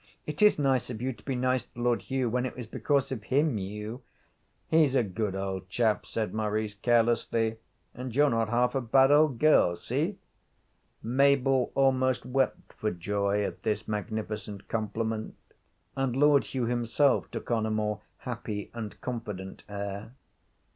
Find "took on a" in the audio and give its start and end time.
17.29-17.69